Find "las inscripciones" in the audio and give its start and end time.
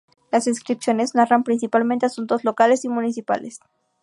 0.31-1.13